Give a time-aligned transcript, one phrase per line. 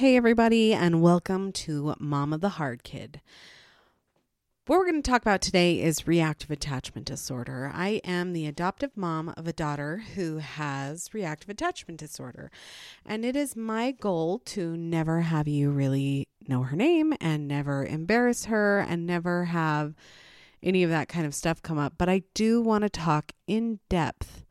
[0.00, 3.20] Hey, everybody, and welcome to Mom of the Hard Kid.
[4.66, 7.70] What we're going to talk about today is reactive attachment disorder.
[7.74, 12.50] I am the adoptive mom of a daughter who has reactive attachment disorder,
[13.04, 17.84] and it is my goal to never have you really know her name and never
[17.84, 19.94] embarrass her and never have
[20.62, 21.92] any of that kind of stuff come up.
[21.98, 24.46] But I do want to talk in depth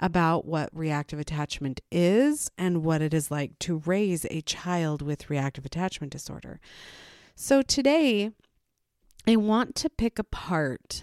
[0.00, 5.30] about what reactive attachment is and what it is like to raise a child with
[5.30, 6.60] reactive attachment disorder.
[7.34, 8.30] So today,
[9.26, 11.02] I want to pick apart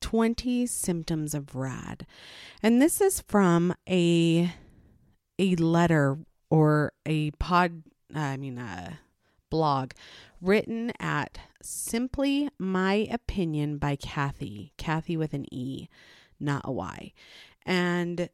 [0.00, 2.06] 20 symptoms of RAD.
[2.62, 4.52] And this is from a
[5.38, 7.82] a letter or a pod
[8.14, 9.00] uh, I mean a
[9.50, 9.92] blog
[10.40, 15.88] written at Simply My Opinion by Kathe, Kathe with an E,
[16.38, 17.12] not a Y
[17.66, 18.30] and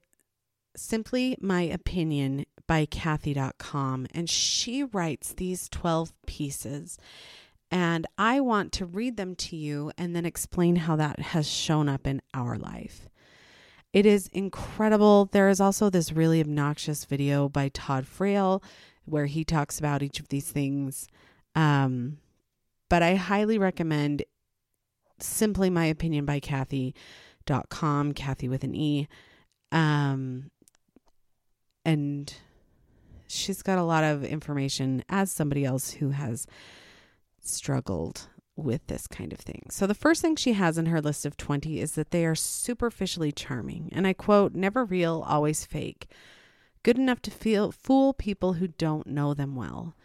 [0.77, 4.07] simply my opinion by Kathe.com.
[4.15, 6.99] And she writes these 12 pieces.
[7.71, 11.89] And I want to read them to you and then explain how that has shown
[11.89, 13.09] up in our life.
[13.95, 15.27] It is incredible.
[15.27, 18.63] There is also this really obnoxious video by Todd Friel
[19.05, 21.09] where he talks about each of these things.
[21.55, 22.19] Um,
[22.89, 24.23] but I highly recommend
[25.19, 26.93] simply my opinion by Kathe
[27.47, 29.09] dot com, Kathe with an E.
[29.71, 30.51] Um,
[31.85, 32.33] and
[33.27, 36.47] she's got a lot of information as somebody else who has
[37.41, 39.63] struggled with this kind of thing.
[39.71, 42.35] So the first thing she has in her list of 20 is that they are
[42.35, 43.89] superficially charming.
[43.93, 46.09] And I quote, never real, always fake.
[46.83, 49.97] Good enough to feel fool people who don't know them well.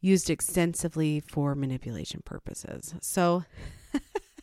[0.00, 2.94] Used extensively for manipulation purposes.
[3.02, 3.44] So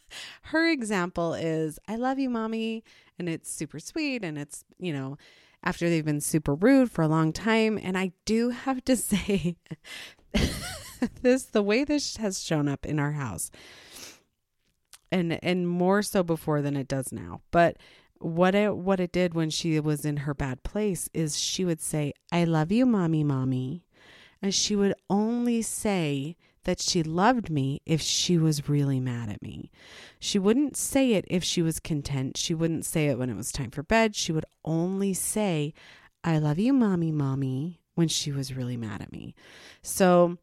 [0.43, 2.83] her example is I love you, mommy.
[3.19, 4.23] And it's super sweet.
[4.23, 5.17] And it's, you know,
[5.63, 7.79] after they've been super rude for a long time.
[7.81, 9.55] And I do have to say,
[11.21, 13.51] this, the way this has shown up in our house,
[15.11, 17.41] and and more so before than it does now.
[17.51, 17.77] But
[18.19, 21.81] what it what it did when she was in her bad place is she would
[21.81, 23.85] say, "I love you, mommy, mommy,"
[24.41, 29.41] and she would only say that she loved me if she was really mad at
[29.41, 29.71] me.
[30.19, 32.37] She wouldn't say it if she was content.
[32.37, 34.15] She wouldn't say it when it was time for bed.
[34.15, 35.73] She would only say,
[36.23, 39.35] I love you, mommy, mommy, when she was really mad at me.
[39.81, 40.37] So,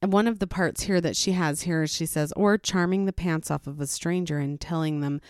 [0.00, 3.50] one of the parts here that she has here, she says, or charming the pants
[3.50, 5.20] off of a stranger and telling them,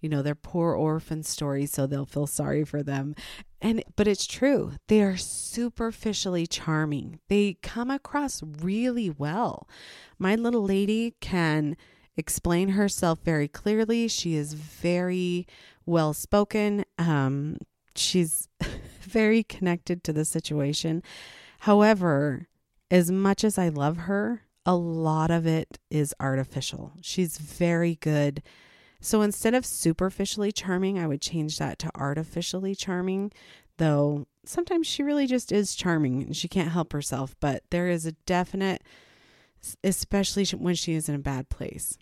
[0.00, 3.14] you know, their poor orphan story so they'll feel sorry for them.
[3.60, 4.72] And but it's true.
[4.88, 7.20] They are superficially charming.
[7.28, 9.68] They come across really well.
[10.18, 11.76] My little lady can
[12.16, 14.08] explain herself very clearly.
[14.08, 15.46] She is very
[15.84, 16.84] well spoken.
[16.98, 17.58] Um,
[17.94, 18.48] she's
[19.00, 21.02] very connected to the situation.
[21.60, 22.48] However,
[22.90, 26.92] as much as I love her, a lot of it is artificial.
[27.00, 28.42] She's very good
[29.00, 33.32] so instead of superficially charming, I would change that to artificially charming,
[33.76, 37.36] though sometimes she really just is charming and she can't help herself.
[37.40, 38.82] But there is a definite,
[39.84, 41.98] especially when she is in a bad place.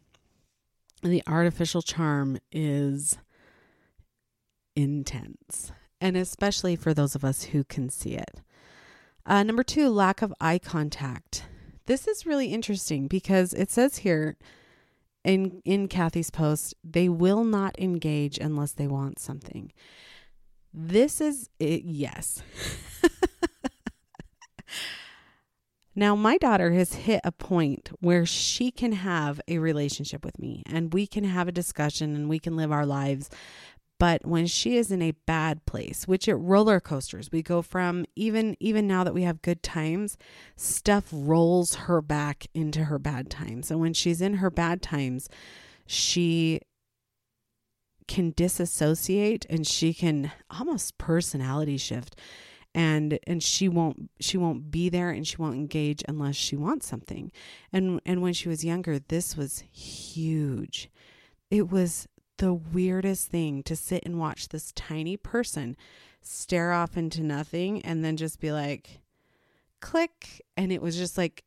[1.04, 3.18] The artificial charm is
[4.74, 5.70] intense,
[6.00, 8.40] and especially for those of us who can see it.
[9.26, 11.44] Uh, number two, lack of eye contact.
[11.84, 14.38] This is really interesting because it says here
[15.24, 19.72] in in Kathe's post, they will not engage unless they want something.
[20.72, 22.42] This is it, yes.
[25.94, 30.62] now my daughter has hit a point where she can have a relationship with me
[30.66, 33.30] and we can have a discussion and we can live our lives.
[34.00, 38.04] But when she is in a bad place which it roller coasters we go from
[38.16, 40.18] even even now that we have good times
[40.56, 43.70] stuff rolls her back into her bad times.
[43.70, 45.28] And when she's in her bad times
[45.86, 46.60] she
[48.06, 52.18] can disassociate and she can almost personality shift
[52.74, 56.86] and and she won't she won't be there and she won't engage unless she wants
[56.86, 57.30] something
[57.72, 60.90] and and when she was younger this was huge
[61.50, 65.76] it was the weirdest thing to sit and watch this tiny person
[66.20, 69.00] stare off into nothing and then just be like,
[69.80, 70.42] click.
[70.56, 71.44] And it was just like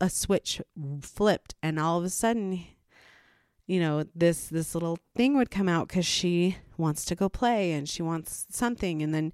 [0.00, 0.60] a switch
[1.02, 1.54] flipped.
[1.62, 2.64] And all of a sudden,
[3.66, 7.72] you know, this, this little thing would come out because she wants to go play
[7.72, 9.02] and she wants something.
[9.02, 9.32] And then,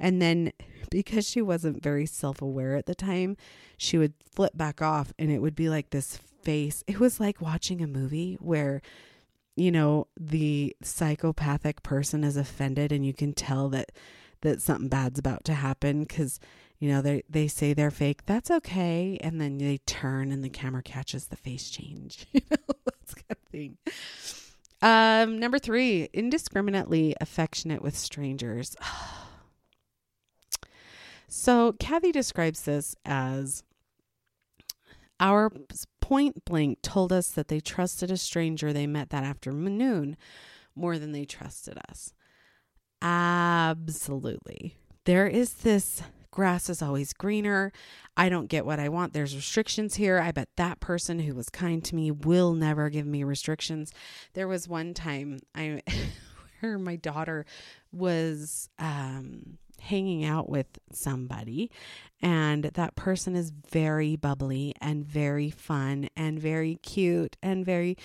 [0.00, 0.52] and then
[0.90, 3.36] because she wasn't very self aware at the time,
[3.76, 6.84] she would flip back off and it would be like this face.
[6.86, 8.82] It was like watching a movie where
[9.56, 13.90] you know the psychopathic person is offended and you can tell that
[14.42, 16.38] that something bad's about to happen cuz
[16.78, 18.26] you know, they they say they're fake.
[18.26, 22.26] That's okay, and then they turn and the camera catches the face change.
[22.32, 23.78] You know, that's kind of thing.
[24.80, 28.76] Um, number three, indiscriminately affectionate with strangers.
[31.28, 33.62] so Kathe describes this as
[35.20, 35.50] our
[36.00, 40.16] point blank told us that they trusted a stranger they met that afternoon
[40.74, 42.14] more than they trusted us.
[43.02, 44.76] Absolutely.
[45.04, 47.72] There is this grass is always greener.
[48.16, 49.12] I don't get what I want.
[49.12, 50.20] There's restrictions here.
[50.20, 53.92] I bet that person who was kind to me will never give me restrictions.
[54.34, 55.82] There was one time I
[56.60, 57.44] where my daughter
[57.92, 61.70] was um hanging out with somebody.
[62.20, 67.96] And that person is very bubbly and very fun and very cute and very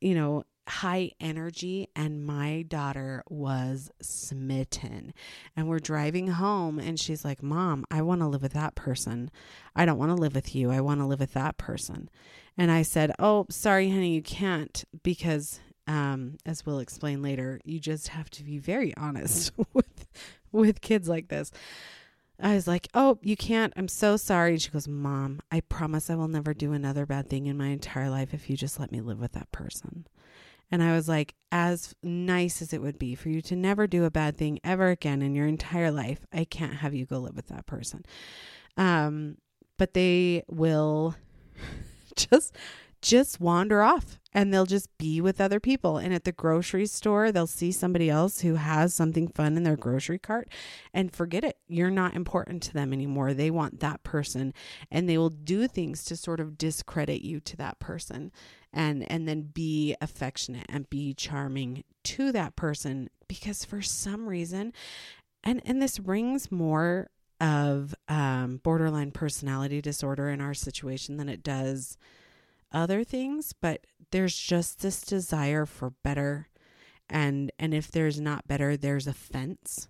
[0.00, 1.88] you know high energy.
[1.94, 5.14] And my daughter was smitten.
[5.56, 9.30] And we're driving home and she's like mom i want to live with that person.
[9.74, 10.70] I don't want to live with you.
[10.70, 12.08] I want to live with that person.
[12.58, 17.78] And i said oh sorry honey you can't because um, as we'll explain later you
[17.78, 20.06] just have to be very honest with
[20.56, 21.50] with kids like this
[22.40, 23.72] I was like, Oh, you can't.
[23.76, 24.52] I'm so sorry.
[24.52, 27.68] And she goes, Mom, I promise I will never do another bad thing in my
[27.68, 30.06] entire life if you just let me live with that person.
[30.70, 34.04] And I was like, as nice as it would be for you to never do
[34.04, 37.36] a bad thing ever again in your entire life, I can't have you go live
[37.36, 38.04] with that person.
[38.76, 39.36] Um,
[39.78, 41.14] but they will
[42.16, 42.54] just
[43.06, 45.96] just wander off and they'll just be with other people.
[45.96, 49.76] And at the grocery store, they'll see somebody else who has something fun in their
[49.76, 50.48] grocery cart
[50.92, 51.56] and forget it.
[51.68, 53.32] You're not important to them anymore.
[53.32, 54.52] They want that person
[54.90, 58.32] and they will do things to sort of discredit you to that person
[58.72, 64.72] and and then be affectionate and be charming to that person because for some reason
[65.44, 67.08] and and this rings more
[67.40, 71.96] of um, borderline personality disorder in our situation than it does
[72.72, 76.48] other things, but there's just this desire for better.
[77.08, 79.88] And and if there's not better, there's offense.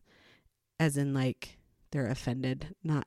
[0.78, 1.58] As in like
[1.90, 3.06] they're offended, not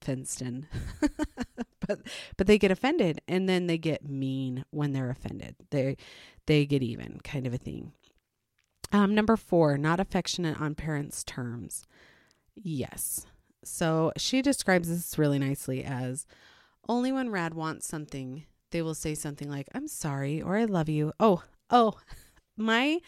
[0.00, 0.66] fenced in.
[1.86, 2.00] but
[2.36, 5.56] but they get offended and then they get mean when they're offended.
[5.70, 5.96] They
[6.46, 7.92] they get even kind of a thing.
[8.92, 11.86] Um, number four, not affectionate on parents' terms.
[12.54, 13.26] Yes.
[13.64, 16.26] So she describes this really nicely as
[16.88, 20.88] only when Rad wants something they will say something like, I'm sorry, or I love
[20.88, 21.12] you.
[21.20, 21.98] Oh, oh,
[22.56, 22.98] my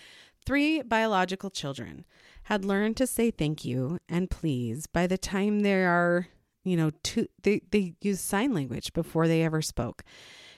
[0.46, 2.04] three biological children
[2.44, 6.28] had learned to say thank you and please by the time they are,
[6.62, 10.04] you know, two, they, they use sign language before they ever spoke.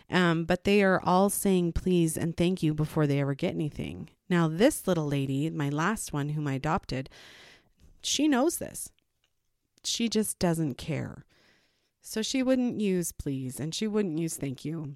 [0.09, 4.11] Um, but they are all saying please and thank you before they ever get anything.
[4.29, 7.09] Now, this little lady, my last one whom I adopted,
[8.03, 8.91] she knows this.
[9.85, 11.25] She just doesn't care.
[12.09, 14.95] So she wouldn't use please and she wouldn't use thank you.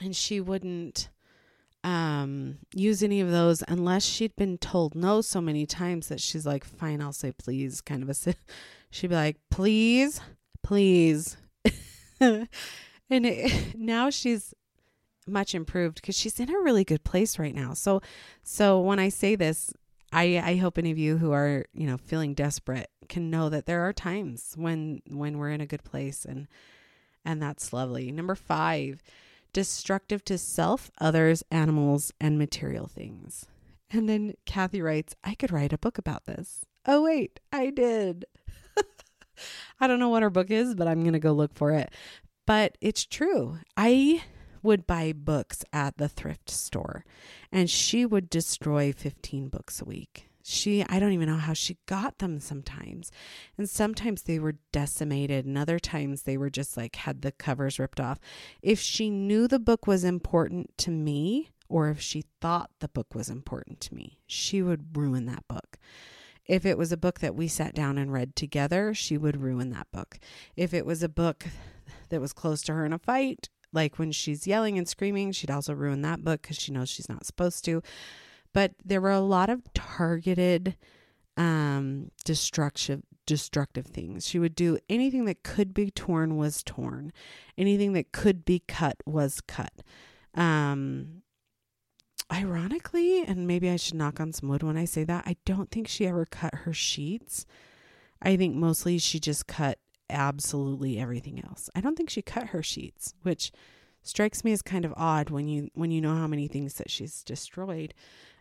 [0.00, 1.10] And she wouldn't
[1.84, 6.46] um, use any of those unless she'd been told no so many times that she's
[6.46, 8.34] like, fine, I'll say please, kind of a.
[8.90, 10.20] She'd be like, please,
[10.62, 11.36] please.
[12.20, 12.48] and
[13.10, 14.54] it, now she's
[15.26, 17.74] much improved because she's in a really good place right now.
[17.74, 18.00] So,
[18.42, 19.72] so when I say this,
[20.12, 23.66] I, I hope any of you who are, you know, feeling desperate can know that
[23.66, 26.46] there are times when when we're in a good place and
[27.24, 28.10] and that's lovely.
[28.10, 29.02] Number 5,
[29.52, 33.46] destructive to self, others, animals, and material things.
[33.90, 36.64] And then Kathe writes, I could write a book about this.
[36.86, 38.24] Oh wait, I did.
[39.80, 41.92] I don't know what her book is, but I'm going to go look for it.
[42.46, 43.58] But it's true.
[43.76, 44.22] I
[44.62, 47.04] would buy books at the thrift store
[47.50, 50.28] and she would destroy 15 books a week.
[50.44, 53.12] She, I don't even know how she got them sometimes.
[53.56, 57.78] And sometimes they were decimated, and other times they were just like had the covers
[57.78, 58.18] ripped off.
[58.60, 63.14] If she knew the book was important to me, or if she thought the book
[63.14, 65.78] was important to me, she would ruin that book.
[66.44, 69.70] If it was a book that we sat down and read together, she would ruin
[69.70, 70.18] that book.
[70.56, 71.46] If it was a book
[72.08, 75.50] that was close to her in a fight, like when she's yelling and screaming, she'd
[75.50, 77.82] also ruin that book because she knows she's not supposed to.
[78.52, 80.76] But there were a lot of targeted,
[81.36, 84.26] um, destructive, destructive things.
[84.26, 87.12] She would do anything that could be torn was torn,
[87.56, 89.72] anything that could be cut was cut.
[90.34, 91.22] Um,
[92.32, 95.70] ironically, and maybe I should knock on some wood when I say that, I don't
[95.70, 97.46] think she ever cut her sheets.
[98.20, 99.78] I think mostly she just cut
[100.12, 101.68] absolutely everything else.
[101.74, 103.50] I don't think she cut her sheets, which
[104.02, 106.90] strikes me as kind of odd when you when you know how many things that
[106.90, 107.94] she's destroyed.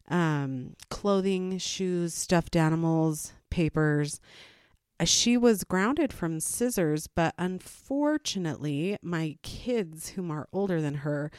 [0.10, 4.20] Um, clothing, shoes, stuffed animals, papers.
[5.06, 11.32] she was grounded from scissors, but unfortunately, my kids, whom are older than her,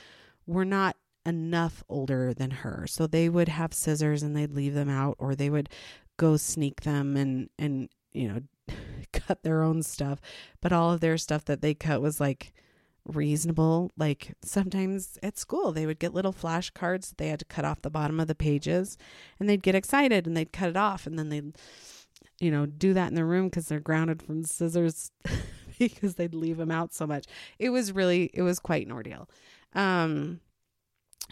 [0.46, 0.96] were not
[1.26, 2.86] enough older than her.
[2.88, 5.68] So they would have scissors and they'd leave them out, or they would
[6.16, 8.40] go sneak them and, and, you know,
[9.12, 10.20] cut their own stuff.
[10.60, 12.52] But all of their stuff that they cut was like
[13.04, 13.92] reasonable.
[13.96, 17.82] Like sometimes at school, they would get little flashcards that they had to cut off
[17.82, 18.96] the bottom of the pages
[19.40, 21.56] and they'd get excited and they'd cut it off and then they'd
[22.42, 25.12] you know, do that in the room because they're grounded from scissors
[25.78, 27.26] because they'd leave them out so much.
[27.60, 29.28] It was really, it was quite an ordeal.
[29.74, 30.40] Um,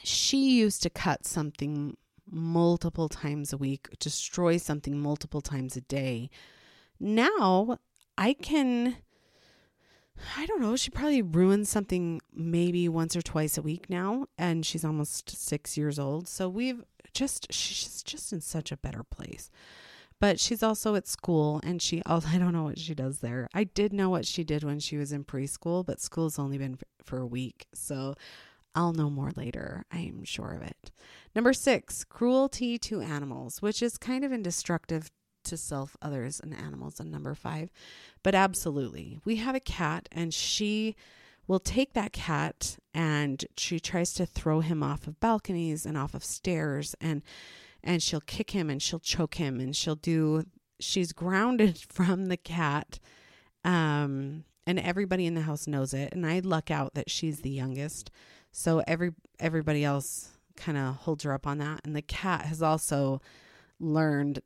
[0.04, 1.96] she used to cut something
[2.30, 6.30] multiple times a week, destroy something multiple times a day.
[7.00, 7.78] Now
[8.16, 8.96] I can,
[10.36, 14.64] I don't know, she probably ruins something maybe once or twice a week now, and
[14.64, 16.28] she's almost six years old.
[16.28, 19.50] So we've just, she's just in such a better place
[20.20, 23.48] but she's also at school and she I don't know what she does there.
[23.52, 26.78] I did know what she did when she was in preschool, but school's only been
[27.02, 27.66] for a week.
[27.74, 28.14] So
[28.74, 29.84] I'll know more later.
[29.90, 30.92] I am sure of it.
[31.34, 35.10] Number 6, cruelty to animals, which is kind of indestructive
[35.44, 37.70] to self, others, and animals And number 5.
[38.22, 39.18] But absolutely.
[39.24, 40.96] We have a cat and she
[41.50, 46.14] will take that cat and she tries to throw him off of balconies and off
[46.14, 47.22] of stairs and
[47.82, 50.44] and she'll kick him and she'll choke him and she'll do
[50.78, 53.00] she's grounded from the cat
[53.64, 57.50] um and everybody in the house knows it and i luck out that she's the
[57.50, 58.12] youngest
[58.52, 62.62] so every everybody else kind of holds her up on that and the cat has
[62.62, 63.20] also
[63.80, 64.40] learned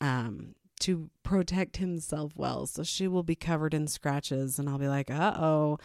[0.00, 4.88] um to protect himself well so she will be covered in scratches and i'll be
[4.88, 5.78] like uh-oh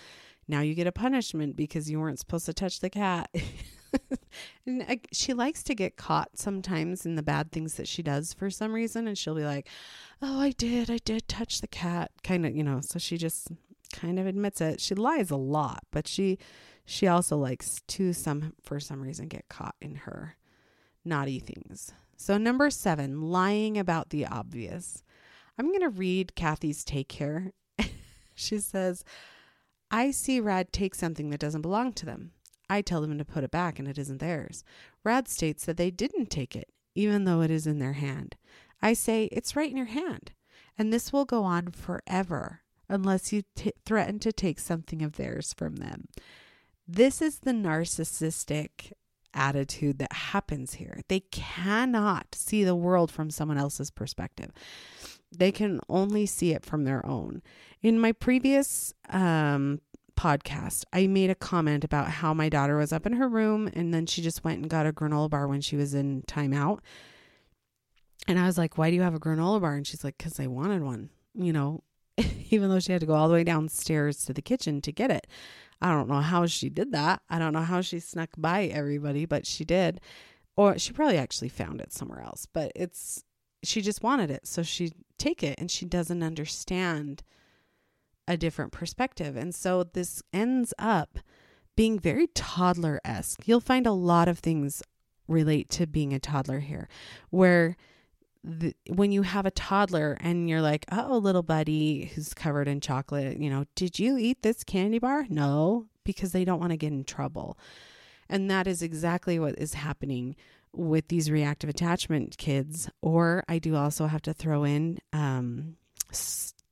[0.48, 3.30] now you get a punishment because you weren't supposed to touch the cat
[4.66, 8.34] and I, she likes to get caught sometimes in the bad things that she does
[8.34, 9.08] for some reason.
[9.08, 9.68] And she'll be like,
[10.22, 10.90] Oh, I did.
[10.90, 12.12] I did touch the cat.
[12.24, 13.50] Kind of, you know, so she just
[13.94, 14.80] kind of admits it.
[14.80, 16.38] She lies a lot, but she,
[16.86, 20.36] she also likes to some, for some reason, get caught in her
[21.06, 21.94] naughty things.
[22.26, 25.04] So, number seven, lying about the obvious.
[25.58, 27.52] I'm going to read Kathe's take here.
[28.34, 29.04] she says,
[29.92, 32.32] I see Rad take something that doesn't belong to them.
[32.70, 34.64] I tell them to put it back and it isn't theirs.
[35.04, 38.38] Rad states that they didn't take it, even though it is in their hand.
[38.82, 40.32] I say, it's right in your hand.
[40.78, 45.54] And this will go on forever unless you t- threaten to take something of theirs
[45.58, 46.08] from them.
[46.88, 48.94] This is the narcissistic
[49.34, 51.02] attitude that happens here.
[51.08, 54.52] They cannot see the world from someone else's perspective.
[55.36, 57.42] They can only see it from their own.
[57.82, 59.82] In my previous um,
[60.16, 63.94] podcast, I made a comment about how my daughter was up in her room and
[63.94, 66.80] then she just went and got a granola bar when she was in timeout.
[68.28, 69.76] And I was like, Why do you have a granola bar?
[69.76, 71.84] And she's like, Because I wanted one, you know,
[72.50, 75.12] even though she had to go all the way downstairs to the kitchen to get
[75.12, 75.28] it.
[75.82, 77.22] I don't know how she did that.
[77.30, 80.00] I don't know how she snuck by everybody, but she did.
[80.56, 83.24] Or she probably actually found it somewhere else, but it's,
[83.64, 84.48] she just wanted it.
[84.48, 87.24] So she take it and she doesn't understand
[88.28, 89.36] a different perspective.
[89.36, 91.20] And so this ends up
[91.76, 93.48] being very toddler esque.
[93.48, 94.84] You'll find a lot of things
[95.28, 96.88] relate to being a toddler here,
[97.30, 97.76] where
[98.44, 102.82] the, when you have a toddler and you're like, oh, little buddy who's covered in
[102.82, 105.26] chocolate, you know, did you eat this candy bar?
[105.30, 107.58] No, because they don't want to get in trouble.
[108.30, 110.36] And that is exactly what is happening
[110.74, 112.90] with these reactive attachment kids.
[113.02, 115.78] Or I do also have to throw in um,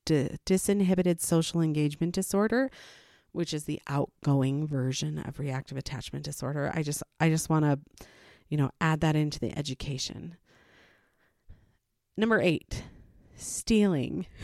[0.06, 2.70] disinhibited social engagement disorder
[3.34, 7.80] which is the outgoing version of reactive attachment disorder i just i just want to
[8.50, 10.36] you know add that into the education
[12.22, 12.84] number 8
[13.36, 14.26] stealing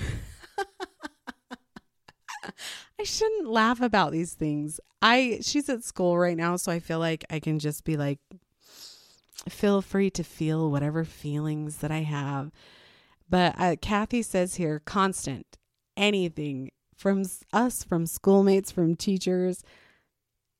[2.99, 4.79] I shouldn't laugh about these things.
[5.01, 8.19] I she's at school right now so I feel like I can just be like
[9.47, 12.51] feel free to feel whatever feelings that I have
[13.29, 15.57] but uh, Kathe says here constant,
[15.95, 19.63] anything from us, from schoolmates, from teachers.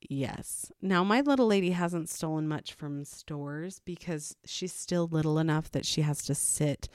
[0.10, 0.72] Yes.
[0.82, 5.86] Now, my little lady hasn't stolen much from stores because she's still little enough that
[5.86, 6.88] she has to sit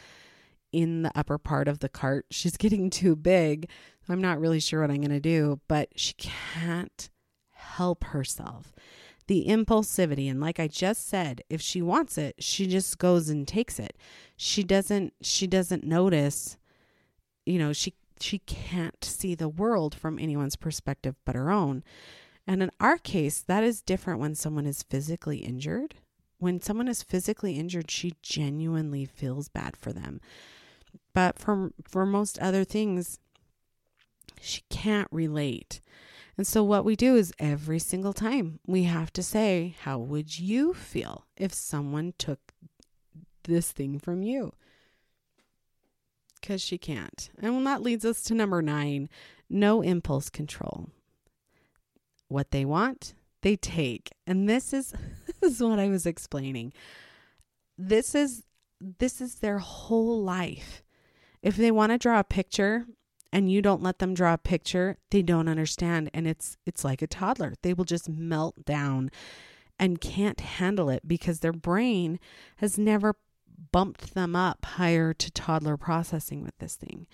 [0.72, 2.26] in the upper part of the cart.
[2.30, 3.68] She's getting too big.
[4.08, 7.10] I'm not really sure what I'm going to do, but she can't
[7.50, 8.72] help herself
[9.28, 13.46] the impulsivity and like i just said if she wants it she just goes and
[13.46, 13.96] takes it
[14.36, 16.56] she doesn't she doesn't notice
[17.46, 21.84] you know she she can't see the world from anyone's perspective but her own
[22.46, 25.94] and in our case that is different when someone is physically injured
[26.38, 30.20] when someone is physically injured she genuinely feels bad for them
[31.14, 33.18] but for for most other things
[34.42, 35.80] she can't relate.
[36.36, 40.38] And so what we do is every single time we have to say, how would
[40.38, 42.40] you feel if someone took
[43.44, 44.52] this thing from you?
[46.40, 47.30] Cuz she can't.
[47.38, 49.08] And that leads us to number 9,
[49.48, 50.90] no impulse control.
[52.32, 54.10] What they want, they take.
[54.26, 54.94] And this is
[55.40, 56.72] this is what I was explaining.
[57.76, 58.44] This is
[58.80, 60.82] this is their whole life.
[61.42, 62.86] If they want to draw a picture
[63.32, 67.02] and you don't let them draw a picture, they don't understand and it's it's like
[67.02, 67.54] a toddler.
[67.62, 69.10] They will just melt down
[69.78, 72.18] and can't handle it because their brain
[72.56, 73.16] has never
[73.72, 77.06] bumped them up higher to toddler processing with this thing.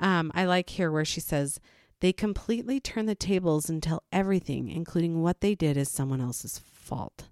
[0.00, 1.60] Um, I like here where she says,
[2.00, 6.58] they completely turn the tables and tell everything, including what they did, is someone else's
[6.58, 7.28] fault.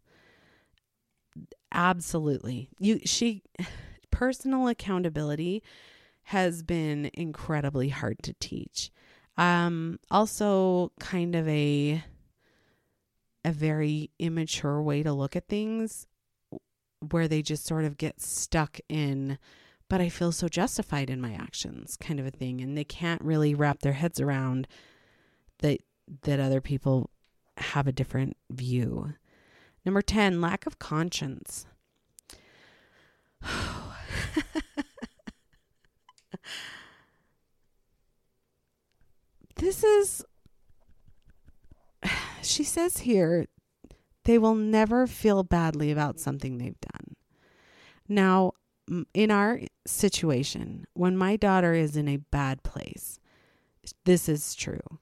[1.73, 2.68] Absolutely.
[2.78, 3.42] You she
[4.11, 5.62] personal accountability
[6.25, 8.90] has been incredibly hard to teach.
[9.37, 12.02] Um also kind of a
[13.44, 16.06] a very immature way to look at things
[17.11, 19.38] where they just sort of get stuck in
[19.88, 23.23] but I feel so justified in my actions kind of a thing and they can't
[23.23, 24.66] really wrap their heads around
[25.59, 25.81] that
[26.23, 27.11] that other people
[27.57, 29.14] have a different view.
[29.85, 31.66] Number 10, lack of conscience.
[39.57, 40.25] this is
[42.43, 43.47] she says here
[44.25, 47.14] they will never feel badly about something they've done.
[48.09, 48.52] Now,
[49.14, 53.19] in our situation, when my daughter is in a bad place,
[54.05, 54.99] this is true.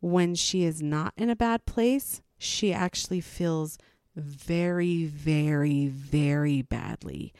[0.00, 3.78] When she is not in a bad place, she actually feels
[4.16, 7.32] very, very, very badly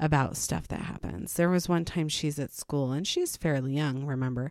[0.00, 1.34] about stuff that happens.
[1.34, 4.50] There was one time she's at school and she's fairly young, remember?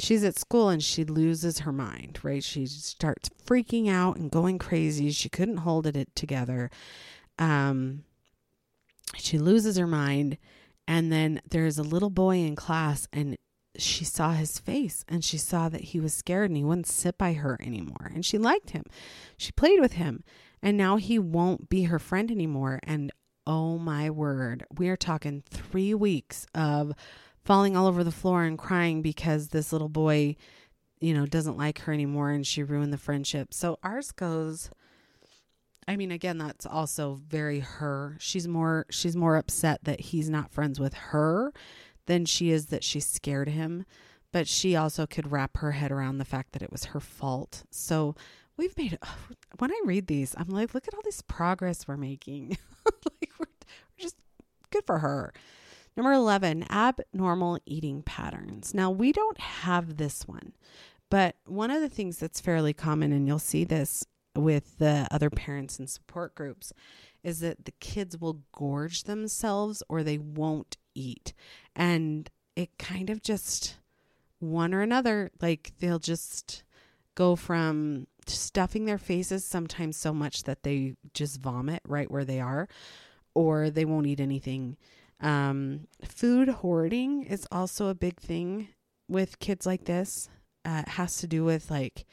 [0.00, 2.44] She's at school and she loses her mind, right?
[2.44, 5.10] She starts freaking out and going crazy.
[5.10, 6.70] She couldn't hold it together.
[7.38, 8.04] Um,
[9.16, 10.38] she loses her mind
[10.86, 13.36] and then there's a little boy in class and
[13.76, 17.16] she saw his face and she saw that he was scared and he wouldn't sit
[17.16, 18.84] by her anymore and she liked him.
[19.36, 20.24] She played with him
[20.62, 23.12] and now he won't be her friend anymore and
[23.46, 26.92] oh my word we are talking 3 weeks of
[27.44, 30.36] falling all over the floor and crying because this little boy
[31.00, 33.54] you know doesn't like her anymore and she ruined the friendship.
[33.54, 34.70] So ours goes
[35.88, 38.16] I mean, again, that's also very her.
[38.20, 41.52] She's more she's more upset that he's not friends with her
[42.04, 43.86] than she is that she scared him.
[44.30, 47.64] But she also could wrap her head around the fact that it was her fault.
[47.70, 48.14] So
[48.58, 48.98] we've made
[49.58, 52.58] when I read these, I'm like, look at all this progress we're making.
[52.84, 54.16] like we're, we're just
[54.70, 55.32] good for her.
[55.96, 58.72] Number 11, abnormal eating patterns.
[58.72, 60.52] Now, we don't have this one,
[61.10, 64.04] but one of the things that's fairly common, and you'll see this
[64.38, 66.72] with the other parents and support groups
[67.22, 71.34] is that the kids will gorge themselves or they won't eat.
[71.74, 73.76] And it kind of just
[74.38, 76.62] one or another, like they'll just
[77.14, 82.40] go from stuffing their faces sometimes so much that they just vomit right where they
[82.40, 82.68] are,
[83.34, 84.76] or they won't eat anything.
[85.20, 88.68] Um, food hoarding is also a big thing
[89.08, 90.28] with kids like this.
[90.64, 92.06] Uh, it has to do with like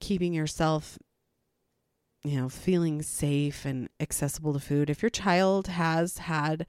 [0.00, 0.98] keeping yourself
[2.24, 4.88] you know, feeling safe and accessible to food.
[4.88, 6.66] If your child has had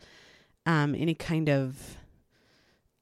[0.65, 1.97] um, any kind of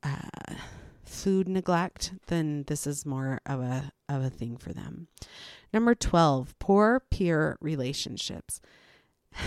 [0.04, 0.56] uh,
[1.04, 5.08] food neglect, then this is more of a of a thing for them.
[5.74, 8.60] Number twelve, poor peer relationships.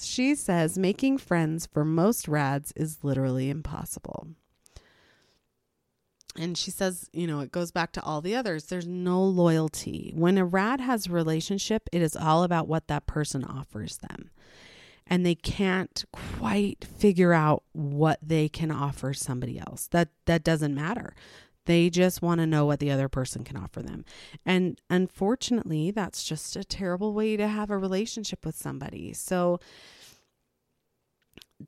[0.00, 4.28] she says making friends for most rads is literally impossible
[6.36, 8.64] and she says, you know, it goes back to all the others.
[8.64, 10.12] There's no loyalty.
[10.14, 14.30] When a rat has a relationship, it is all about what that person offers them.
[15.06, 19.88] And they can't quite figure out what they can offer somebody else.
[19.88, 21.14] That that doesn't matter.
[21.66, 24.04] They just want to know what the other person can offer them.
[24.46, 29.12] And unfortunately, that's just a terrible way to have a relationship with somebody.
[29.12, 29.60] So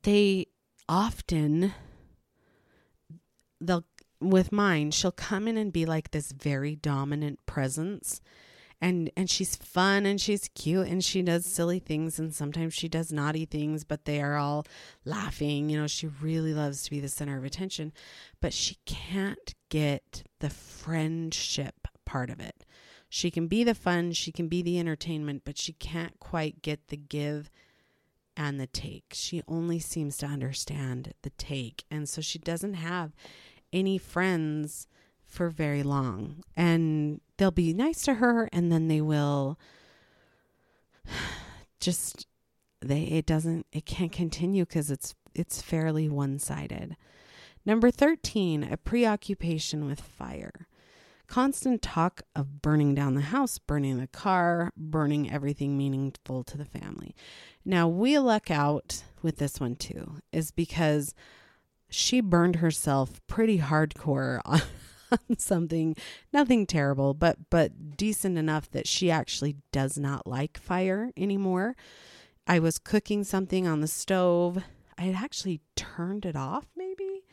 [0.03, 0.47] they
[0.89, 1.73] often
[3.61, 3.85] they'll
[4.19, 8.21] with mine, she'll come in and be like this very dominant presence.
[8.81, 12.89] And and she's fun and she's cute and she does silly things and sometimes she
[12.89, 14.65] does naughty things, but they are all
[15.05, 15.69] laughing.
[15.69, 17.93] You know, she really loves to be the center of attention,
[18.41, 22.65] but she can't get the friendship part of it.
[23.07, 26.87] She can be the fun, she can be the entertainment, but she can't quite get
[26.89, 27.49] the give
[28.37, 29.13] and the take.
[29.13, 31.85] She only seems to understand the take.
[31.89, 33.13] And so she doesn't have
[33.75, 34.87] any friends
[35.27, 36.43] for very long.
[36.55, 39.59] And they'll be nice to her and then they will
[41.79, 42.25] just
[42.81, 46.95] they it doesn't it can't continue cuz it's it's fairly one-sided.
[47.65, 50.67] Number 13, a preoccupation with fire.
[51.27, 56.65] Constant talk of burning down the house, burning the car, burning everything meaningful to the
[56.65, 57.15] family.
[57.65, 61.15] Now, we luck out with this one too, is because
[61.89, 64.61] she burned herself pretty hardcore on,
[65.11, 65.95] on something,
[66.33, 71.75] nothing terrible, but but decent enough that she actually does not like fire anymore.
[72.47, 74.63] I was cooking something on the stove.
[74.97, 77.23] I had actually turned it off, maybe.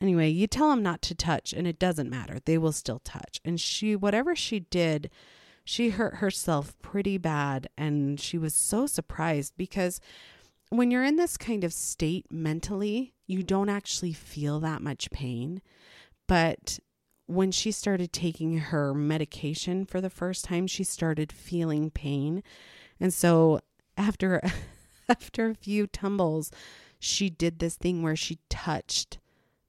[0.00, 2.38] Anyway, you tell them not to touch, and it doesn't matter.
[2.44, 3.40] They will still touch.
[3.44, 5.10] And she, whatever she did,
[5.64, 7.68] she hurt herself pretty bad.
[7.78, 10.00] And she was so surprised because
[10.72, 15.60] when you're in this kind of state mentally, you don't actually feel that much pain.
[16.26, 16.78] But
[17.26, 22.42] when she started taking her medication for the first time, she started feeling pain.
[22.98, 23.60] And so
[23.98, 24.40] after
[25.10, 26.50] after a few tumbles,
[26.98, 29.18] she did this thing where she touched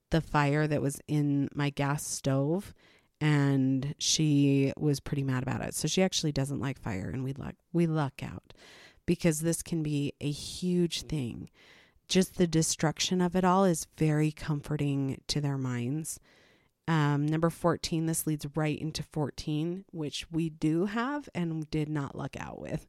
[0.09, 2.73] the fire that was in my gas stove
[3.19, 5.73] and she was pretty mad about it.
[5.75, 8.53] So she actually doesn't like fire, and we luck we luck out
[9.05, 11.49] because this can be a huge thing.
[12.07, 16.19] Just the destruction of it all is very comforting to their minds.
[16.87, 22.15] Um, number 14, this leads right into 14, which we do have and did not
[22.15, 22.87] luck out with.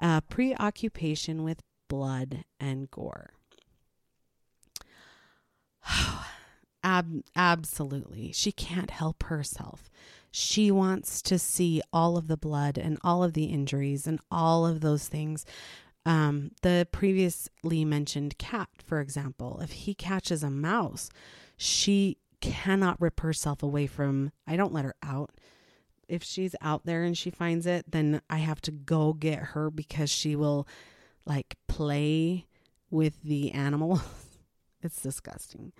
[0.00, 3.30] Uh, preoccupation with blood and gore.
[6.82, 8.32] Ab- absolutely.
[8.32, 9.90] She can't help herself.
[10.30, 14.66] She wants to see all of the blood and all of the injuries and all
[14.66, 15.44] of those things.
[16.06, 21.10] Um, the previously mentioned cat, for example, if he catches a mouse,
[21.56, 24.32] she cannot rip herself away from.
[24.46, 25.32] I don't let her out.
[26.08, 29.70] If she's out there and she finds it, then I have to go get her
[29.70, 30.66] because she will
[31.26, 32.46] like play
[32.90, 34.00] with the animal.
[34.82, 35.72] it's disgusting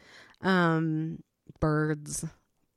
[0.43, 1.23] um,
[1.59, 2.25] birds,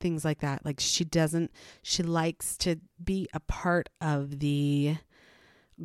[0.04, 0.66] things like that.
[0.66, 1.50] Like she doesn't,
[1.82, 4.96] she likes to be a part of the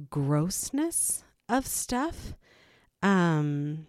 [0.10, 2.34] grossness of stuff.
[3.02, 3.88] Um,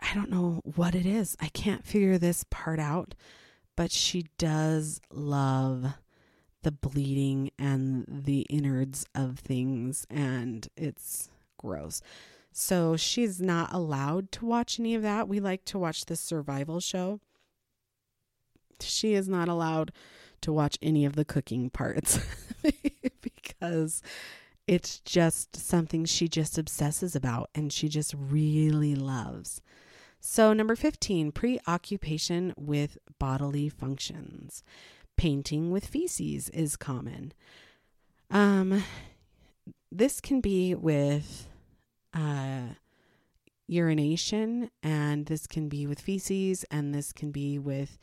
[0.00, 1.36] I don't know what it is.
[1.38, 3.14] I can't figure this part out,
[3.76, 5.92] but she does love
[6.62, 12.00] the bleeding and the innards of things, and it's gross.
[12.52, 15.28] So she's not allowed to watch any of that.
[15.28, 17.20] We like to watch the survival show.
[18.82, 19.92] She is not allowed
[20.42, 22.18] to watch any of the cooking parts
[23.20, 24.02] because
[24.66, 29.60] it's just something she just obsesses about and she just really loves.
[30.20, 34.62] So, number 15, preoccupation with bodily functions.
[35.16, 37.32] Painting with feces is common.
[38.30, 38.84] Um,
[39.90, 41.48] this can be with
[42.14, 42.74] uh,
[43.66, 47.98] urination, and this can be with feces, and this can be with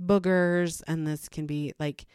[0.00, 2.06] boogers, and this can be like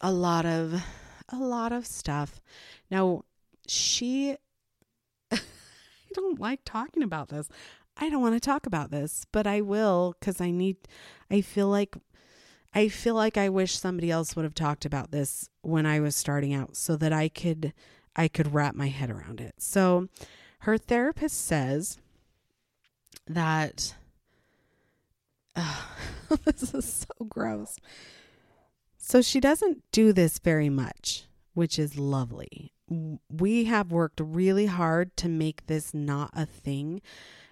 [0.00, 0.82] a lot of
[1.28, 2.40] a lot of stuff.
[2.90, 3.22] Now,
[3.66, 4.36] she
[5.32, 5.38] I
[6.14, 7.48] don't like talking about this.
[7.96, 10.76] I don't want to talk about this, but I will cuz I need
[11.30, 11.96] I feel like
[12.74, 16.14] I feel like I wish somebody else would have talked about this when I was
[16.14, 17.72] starting out so that I could
[18.14, 19.54] I could wrap my head around it.
[19.58, 20.08] So
[20.60, 21.98] her therapist says
[23.26, 23.94] that
[26.44, 27.76] this is so gross.
[28.98, 32.72] So she doesn't do this very much, which is lovely.
[33.30, 37.00] We have worked really hard to make this not a thing.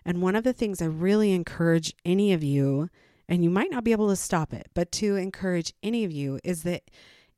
[0.05, 2.91] And one of the things I really encourage any of you,
[3.29, 6.39] and you might not be able to stop it, but to encourage any of you
[6.45, 6.83] is that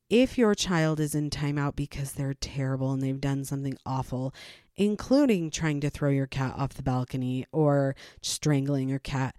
[0.09, 4.33] if your child is in timeout because they're terrible and they've done something awful,
[4.77, 9.35] including trying to throw your cat off the balcony or strangling your cat,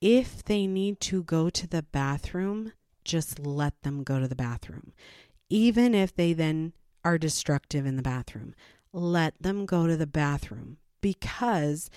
[0.00, 2.72] if they need to go to the bathroom,
[3.04, 4.92] just let them go to the bathroom.
[5.48, 6.72] Even if they then
[7.04, 8.54] are destructive in the bathroom,
[8.92, 11.90] let them go to the bathroom because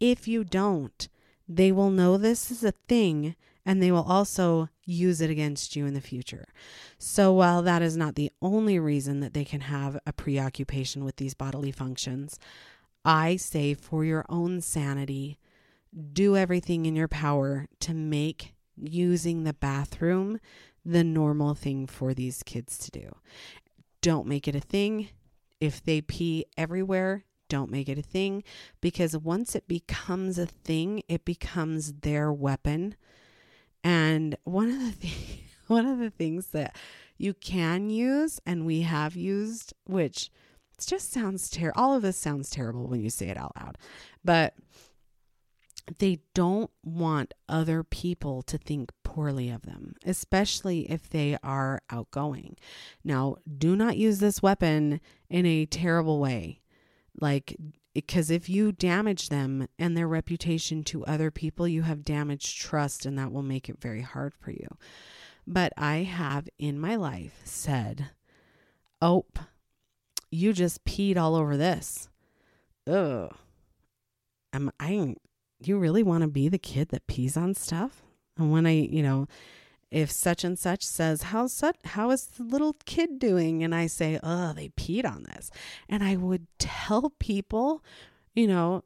[0.00, 1.08] if you don't,
[1.48, 5.86] they will know this is a thing and they will also use it against you
[5.86, 6.46] in the future.
[6.98, 11.16] So, while that is not the only reason that they can have a preoccupation with
[11.16, 12.38] these bodily functions,
[13.04, 15.38] I say for your own sanity,
[16.12, 20.38] do everything in your power to make using the bathroom
[20.84, 23.16] the normal thing for these kids to do.
[24.02, 25.08] Don't make it a thing.
[25.60, 28.44] If they pee everywhere, don't make it a thing
[28.80, 32.96] because once it becomes a thing, it becomes their weapon.
[33.82, 36.76] And one of the th- one of the things that
[37.18, 40.30] you can use and we have used, which
[40.78, 41.80] it just sounds terrible.
[41.80, 43.78] All of this sounds terrible when you say it out loud,
[44.24, 44.54] but
[45.98, 52.56] they don't want other people to think poorly of them, especially if they are outgoing.
[53.04, 56.60] Now, do not use this weapon in a terrible way.
[57.20, 57.56] Like,
[57.94, 63.06] because if you damage them and their reputation to other people, you have damaged trust,
[63.06, 64.68] and that will make it very hard for you.
[65.46, 68.10] But I have in my life said,
[69.00, 69.24] Oh,
[70.30, 72.08] you just peed all over this.
[72.86, 73.34] Ugh.
[74.52, 75.16] Am I
[75.64, 78.02] you really want to be the kid that pees on stuff?
[78.38, 79.26] And when I, you know,
[79.90, 83.62] if such and such says, How's such how is the little kid doing?
[83.62, 85.50] And I say, Oh, they peed on this.
[85.88, 87.84] And I would tell people,
[88.34, 88.84] you know,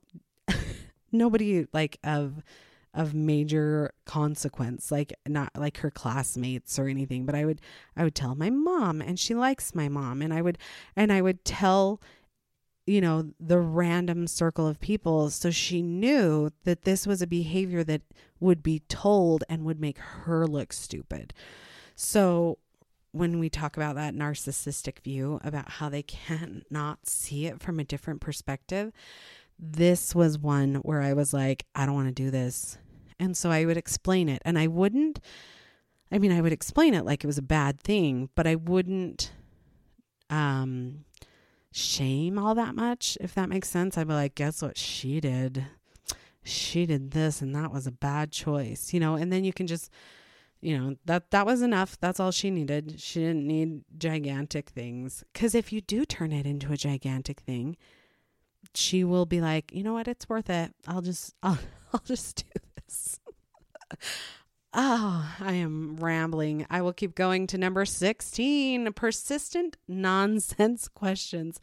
[1.13, 2.43] nobody like of
[2.93, 7.61] of major consequence like not like her classmates or anything but i would
[7.97, 10.59] i would tell my mom and she likes my mom and i would
[10.97, 12.01] and i would tell
[12.87, 17.85] you know the random circle of people so she knew that this was a behavior
[17.85, 18.03] that
[18.41, 21.33] would be told and would make her look stupid
[21.95, 22.59] so
[23.13, 27.85] when we talk about that narcissistic view about how they cannot see it from a
[27.85, 28.93] different perspective
[29.61, 32.79] this was one where I was like, I don't want to do this.
[33.19, 34.41] And so I would explain it.
[34.45, 35.21] And I wouldn't,
[36.11, 39.33] I mean, I would explain it like it was a bad thing, but I wouldn't
[40.31, 41.05] um,
[41.73, 43.97] shame all that much, if that makes sense.
[43.97, 45.67] I'd be like, guess what she did?
[46.43, 49.15] She did this, and that was a bad choice, you know?
[49.15, 49.91] And then you can just,
[50.61, 55.25] you know that that was enough that's all she needed she didn't need gigantic things
[55.33, 57.79] because if you do turn it into a gigantic thing
[58.75, 60.75] she will be like, you know what, it's worth it.
[60.87, 61.59] I'll just I'll
[61.93, 63.21] I'll just do this.
[64.73, 66.67] oh, I am rambling.
[66.71, 71.61] I will keep going to number 16, persistent nonsense questions.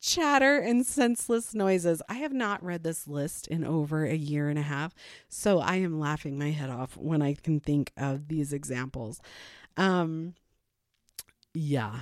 [0.00, 2.00] Chatter and senseless noises.
[2.08, 4.94] I have not read this list in over a year and a half,
[5.28, 9.20] so I am laughing my head off when I can think of these examples.
[9.76, 10.34] Um
[11.54, 12.00] yeah.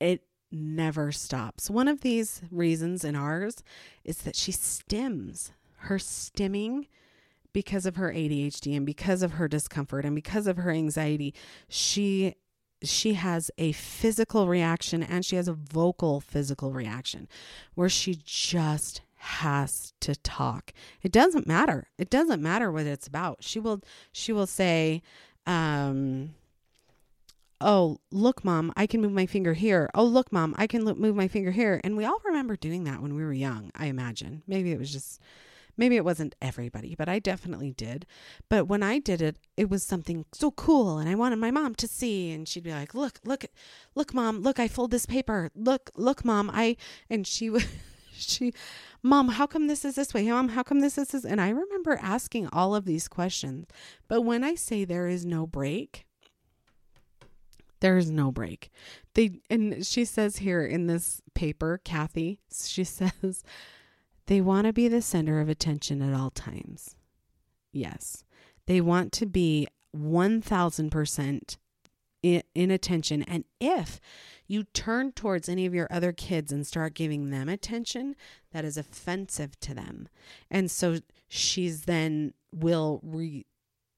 [0.00, 1.70] It never stops.
[1.70, 3.62] One of these reasons in ours
[4.04, 5.52] is that she stims.
[5.78, 6.88] Her stimming
[7.56, 11.32] because of her ADHD and because of her discomfort and because of her anxiety,
[11.70, 12.34] she
[12.82, 17.26] she has a physical reaction and she has a vocal physical reaction
[17.74, 20.74] where she just has to talk.
[21.02, 21.88] It doesn't matter.
[21.96, 23.38] It doesn't matter what it's about.
[23.42, 23.80] She will
[24.12, 25.00] she will say
[25.46, 26.34] um
[27.62, 29.88] oh, look, mom, I can move my finger here.
[29.94, 31.80] Oh, look, mom, I can move my finger here.
[31.82, 34.42] And we all remember doing that when we were young, I imagine.
[34.46, 35.22] Maybe it was just,
[35.76, 38.06] maybe it wasn't everybody, but I definitely did.
[38.48, 40.98] But when I did it, it was something so cool.
[40.98, 42.30] And I wanted my mom to see.
[42.32, 43.46] And she'd be like, look, look,
[43.94, 45.50] look, mom, look, I fold this paper.
[45.54, 46.76] Look, look, mom, I,
[47.10, 47.66] and she would,
[48.12, 48.52] she,
[49.06, 50.28] Mom, how come this is this way?
[50.28, 51.24] Mom, how come this is this?
[51.24, 53.66] And I remember asking all of these questions.
[54.08, 56.06] But when I say there is no break,
[57.78, 58.70] there's no break.
[59.14, 63.44] They and she says here in this paper, Kathe, she says
[64.26, 66.96] they want to be the center of attention at all times.
[67.72, 68.24] Yes.
[68.66, 71.56] They want to be 1000%
[72.22, 74.00] in, in attention and if
[74.46, 78.14] you turn towards any of your other kids and start giving them attention,
[78.52, 80.08] that is offensive to them.
[80.50, 83.44] And so she's then will re,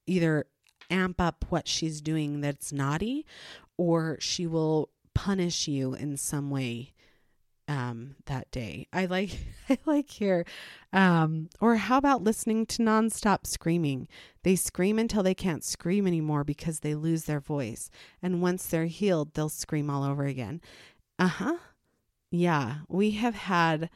[0.06, 0.46] either
[0.90, 3.26] amp up what she's doing that's naughty
[3.76, 6.92] or she will punish you in some way
[7.68, 8.86] um, that day.
[8.92, 9.38] I like
[9.70, 10.44] I like here.
[10.92, 14.08] Um, or how about listening to nonstop screaming?
[14.42, 17.90] They scream until they can't scream anymore because they lose their voice.
[18.22, 20.60] And once they're healed, they'll scream all over again.
[21.18, 21.58] Uh-huh.
[22.30, 23.90] Yeah, we have had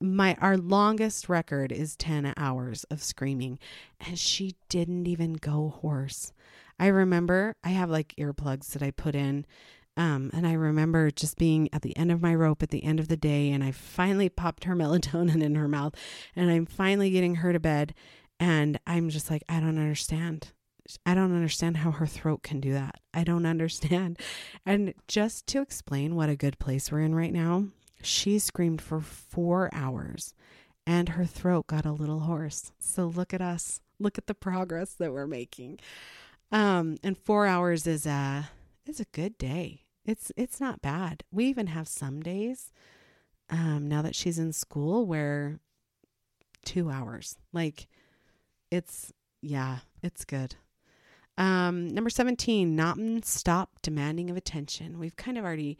[0.00, 3.58] my our longest record is 10 hours of screaming
[4.00, 6.32] and she didn't even go hoarse.
[6.78, 9.44] I remember I have like earplugs that I put in.
[10.00, 13.00] Um, and I remember just being at the end of my rope at the end
[13.00, 15.94] of the day, and I finally popped her melatonin in her mouth,
[16.34, 17.92] and I'm finally getting her to bed.
[18.38, 20.52] And I'm just like, I don't understand.
[21.04, 22.94] I don't understand how her throat can do that.
[23.12, 24.18] I don't understand.
[24.64, 27.66] And just to explain what a good place we're in right now,
[28.02, 30.32] she screamed for four hours
[30.86, 32.72] and her throat got a little hoarse.
[32.78, 33.82] So look at us.
[33.98, 35.78] Look at the progress that we're making.
[36.50, 38.48] Um, and four hours is a
[38.86, 39.84] is a good day.
[40.04, 41.24] It's it's not bad.
[41.30, 42.72] We even have some days
[43.48, 45.60] um now that she's in school where
[46.64, 47.36] 2 hours.
[47.52, 47.88] Like
[48.70, 50.56] it's yeah, it's good.
[51.38, 54.98] Um number 17, not stop demanding of attention.
[54.98, 55.78] We've kind of already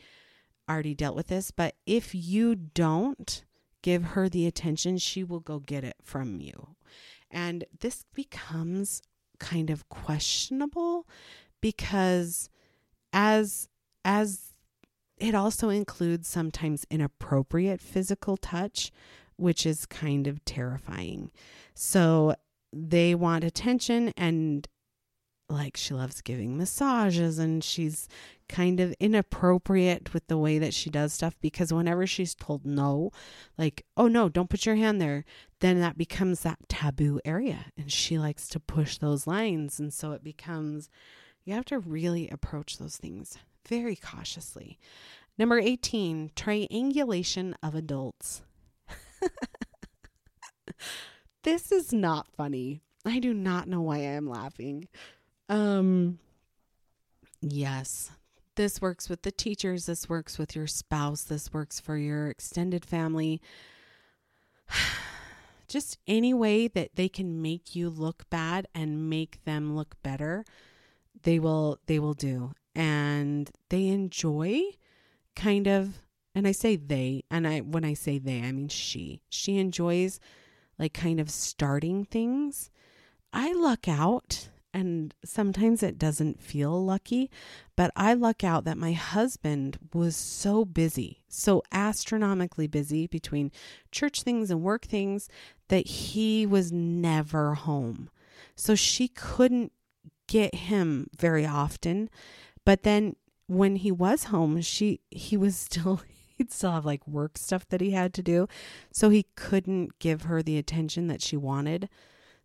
[0.68, 3.44] already dealt with this, but if you don't
[3.82, 6.76] give her the attention, she will go get it from you.
[7.30, 9.02] And this becomes
[9.38, 11.08] kind of questionable
[11.60, 12.48] because
[13.12, 13.68] as
[14.04, 14.54] as
[15.16, 18.90] it also includes sometimes inappropriate physical touch,
[19.36, 21.30] which is kind of terrifying.
[21.74, 22.34] So
[22.72, 24.66] they want attention and
[25.50, 28.08] like she loves giving massages and she's
[28.48, 33.10] kind of inappropriate with the way that she does stuff because whenever she's told no,
[33.58, 35.24] like, oh no, don't put your hand there,
[35.60, 37.66] then that becomes that taboo area.
[37.76, 39.80] And she likes to push those lines.
[39.80, 40.88] And so it becomes,
[41.44, 44.78] you have to really approach those things very cautiously.
[45.38, 48.42] Number 18, triangulation of adults.
[51.42, 52.82] this is not funny.
[53.04, 54.88] I do not know why I am laughing.
[55.48, 56.18] Um,
[57.40, 58.10] yes,
[58.56, 62.84] this works with the teachers, this works with your spouse, this works for your extended
[62.84, 63.40] family.
[65.68, 70.44] Just any way that they can make you look bad and make them look better,
[71.22, 72.52] they will they will do.
[72.80, 74.62] And they enjoy
[75.36, 76.00] kind of
[76.34, 79.20] and I say they, and I when I say they, I mean she.
[79.28, 80.18] She enjoys
[80.78, 82.70] like kind of starting things.
[83.34, 87.30] I luck out and sometimes it doesn't feel lucky,
[87.76, 93.52] but I luck out that my husband was so busy, so astronomically busy between
[93.90, 95.28] church things and work things
[95.68, 98.08] that he was never home.
[98.54, 99.72] So she couldn't
[100.28, 102.08] get him very often.
[102.64, 106.02] But then when he was home, she he was still
[106.40, 108.48] he'd still have like work stuff that he had to do.
[108.92, 111.88] So he couldn't give her the attention that she wanted.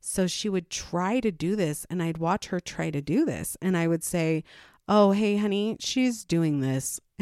[0.01, 3.58] So she would try to do this, and I'd watch her try to do this.
[3.62, 4.43] And I would say,
[4.88, 6.99] Oh, hey, honey, she's doing this.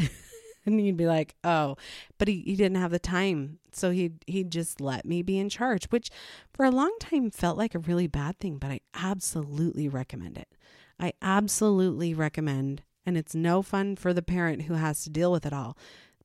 [0.66, 1.78] and he'd be like, Oh,
[2.18, 3.60] but he, he didn't have the time.
[3.72, 6.10] So he'd, he'd just let me be in charge, which
[6.54, 10.50] for a long time felt like a really bad thing, but I absolutely recommend it.
[11.00, 15.46] I absolutely recommend, and it's no fun for the parent who has to deal with
[15.46, 15.78] it all,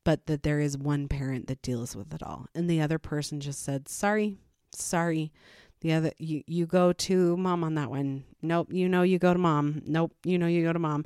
[0.04, 2.46] but that there is one parent that deals with it all.
[2.54, 4.38] And the other person just said, Sorry,
[4.72, 5.32] sorry.
[5.80, 8.24] The other you you go to mom on that one.
[8.42, 9.82] Nope you know you go to mom.
[9.86, 11.04] Nope you know you go to mom.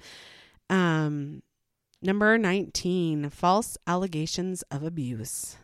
[0.70, 1.42] Um
[2.00, 5.56] number 19 false allegations of abuse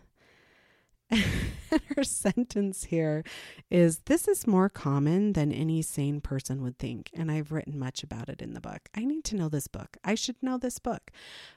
[1.97, 3.25] her sentence here
[3.71, 8.03] is this is more common than any sane person would think and i've written much
[8.03, 10.79] about it in the book i need to know this book i should know this
[10.79, 11.11] book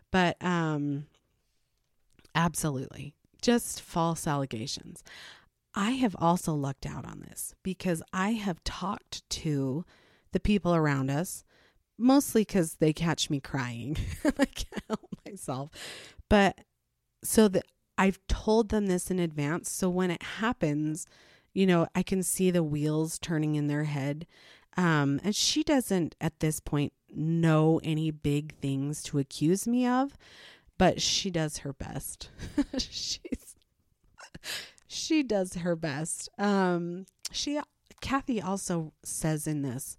[0.10, 1.06] but um
[2.34, 5.04] absolutely just false allegations
[5.74, 9.86] I have also lucked out on this because I have talked to
[10.32, 11.44] the people around us,
[11.98, 13.98] mostly because they catch me crying.
[14.26, 15.70] I can't help myself.
[16.30, 16.60] But
[17.24, 17.66] so that
[18.02, 19.70] I've told them this in advance.
[19.70, 21.06] So when it happens,
[21.54, 24.26] you know, I can see the wheels turning in their head.
[24.76, 30.18] Um, and she doesn't at this point know any big things to accuse me of,
[30.80, 32.32] but she does her best.
[32.80, 33.56] She's
[34.88, 36.28] she does her best.
[36.40, 37.60] Um, she
[38.02, 39.96] Kathe also says in this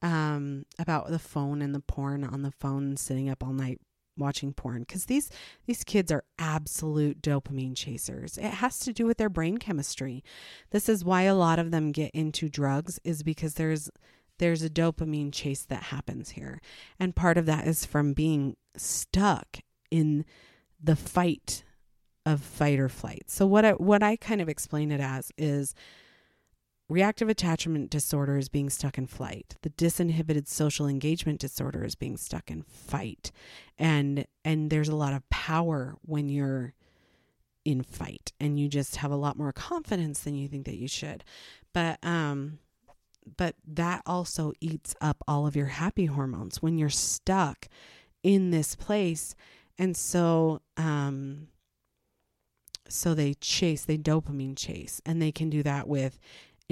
[0.00, 3.78] um, about the phone and the porn on the phone, sitting up all night
[4.16, 5.30] watching porn because these
[5.66, 8.38] these kids are absolute dopamine chasers.
[8.38, 10.22] It has to do with their brain chemistry.
[10.70, 13.90] This is why a lot of them get into drugs is because there's
[14.38, 16.60] there's a dopamine chase that happens here.
[16.98, 19.58] And part of that is from being stuck
[19.90, 20.24] in
[20.82, 21.64] the fight
[22.24, 23.24] of fight or flight.
[23.28, 25.74] So what I, what I kind of explain it as is
[26.92, 29.56] reactive attachment disorder is being stuck in flight.
[29.62, 33.32] The disinhibited social engagement disorder is being stuck in fight.
[33.78, 36.74] And and there's a lot of power when you're
[37.64, 40.88] in fight and you just have a lot more confidence than you think that you
[40.88, 41.24] should.
[41.72, 42.58] But um
[43.36, 47.68] but that also eats up all of your happy hormones when you're stuck
[48.22, 49.34] in this place.
[49.78, 51.48] And so um
[52.88, 56.18] so they chase, they dopamine chase, and they can do that with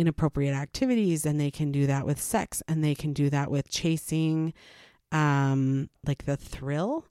[0.01, 3.69] inappropriate activities, and they can do that with sex, and they can do that with
[3.71, 4.55] chasing,
[5.13, 7.07] um, like the thrill,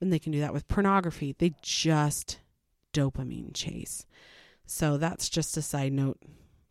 [0.00, 1.34] and they can do that with pornography.
[1.38, 2.40] They just
[2.92, 4.04] dopamine chase.
[4.66, 6.18] So that's just a side note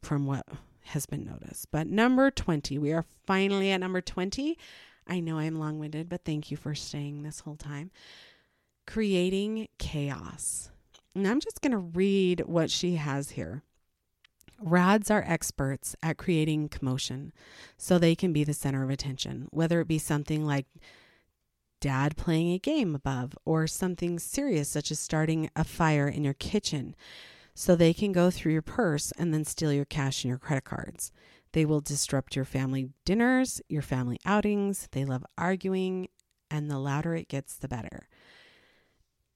[0.01, 0.45] from what
[0.88, 1.68] has been noticed.
[1.72, 4.57] But number 20, we are finally at number 20.
[5.07, 7.91] I know I'm long winded, but thank you for staying this whole time.
[8.86, 10.70] creating chaos.
[11.16, 13.64] And I'm just going to read what she has here.
[14.59, 17.33] RADs are experts at creating commotion
[17.77, 20.67] so they can be the center of attention, whether it be something like
[21.81, 26.33] dad playing a game above or something serious such as starting a fire in your
[26.33, 26.95] kitchen
[27.53, 30.63] so they can go through your purse and then steal your cash and your credit
[30.63, 31.11] cards.
[31.51, 34.87] They will disrupt your family dinners, your family outings.
[34.91, 36.07] They love arguing,
[36.49, 38.07] and the louder it gets, the better.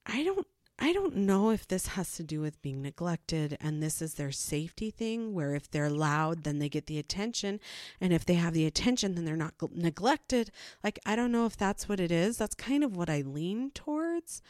[0.05, 0.47] I don't
[0.79, 4.31] I don't know if this has to do with being neglected and this is their
[4.31, 7.59] safety thing where if they're loud then they get the attention
[7.99, 10.51] and if they have the attention then they're not neglected.
[10.83, 12.37] Like I don't know if that's what it is.
[12.37, 14.43] That's kind of what I lean towards,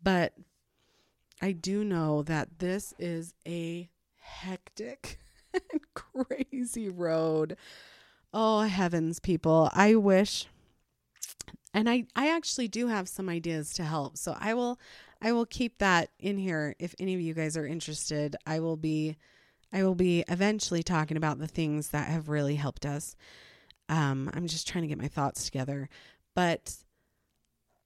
[0.00, 0.34] but
[1.40, 5.18] I do know that this is a hectic
[5.52, 7.56] and crazy road.
[8.32, 10.46] Oh heavens people, I wish
[11.74, 14.16] and I I actually do have some ideas to help.
[14.16, 14.78] So I will
[15.22, 18.34] I will keep that in here if any of you guys are interested.
[18.44, 19.16] I will be
[19.72, 23.16] I will be eventually talking about the things that have really helped us.
[23.88, 25.88] Um, I'm just trying to get my thoughts together,
[26.34, 26.74] but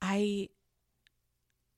[0.01, 0.49] I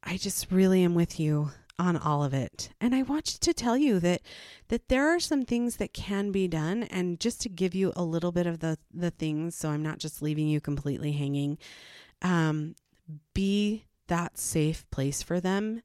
[0.03, 2.71] I just really am with you on all of it.
[2.81, 4.23] And I want to tell you that
[4.69, 8.05] that there are some things that can be done and just to give you a
[8.05, 11.59] little bit of the the things so I'm not just leaving you completely hanging.
[12.23, 12.77] Um
[13.35, 15.83] be that safe place for them,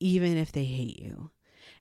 [0.00, 1.30] even if they hate you.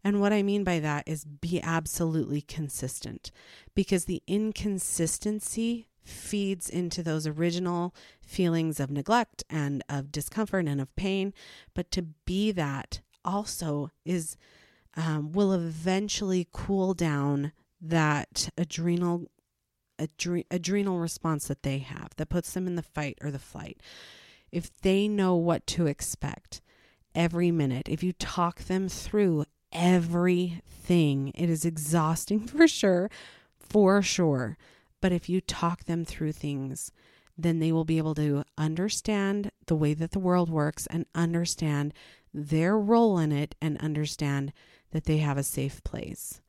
[0.03, 3.31] And what I mean by that is be absolutely consistent
[3.75, 10.95] because the inconsistency feeds into those original feelings of neglect and of discomfort and of
[10.95, 11.33] pain.
[11.73, 14.37] But to be that also is
[14.95, 19.27] um, will eventually cool down that adrenal
[19.99, 23.81] adre- adrenal response that they have that puts them in the fight or the flight
[24.51, 26.61] if they know what to expect
[27.13, 33.09] every minute, if you talk them through everything, it is exhausting for sure,
[33.59, 34.57] for sure.
[35.01, 36.91] But if you talk them through things,
[37.37, 41.93] then they will be able to understand the way that the world works and understand
[42.33, 44.53] their role in it and understand
[44.91, 46.41] that they have a safe place.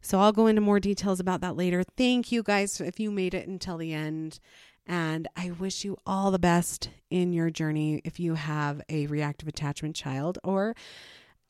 [0.00, 1.84] So I'll go into more details about that later.
[1.96, 4.40] Thank you guys if you made it until the end.
[4.86, 9.48] And I wish you all the best in your journey if you have a reactive
[9.48, 10.74] attachment child or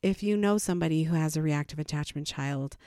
[0.01, 2.77] if you know somebody who has a reactive attachment child.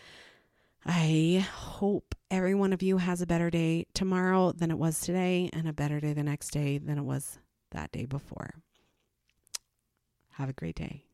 [0.84, 5.51] I hope every one of you has a better day tomorrow than it was today
[5.53, 7.38] and a better day the next day than it was
[7.72, 8.55] that day before.
[10.34, 11.05] Have a great day.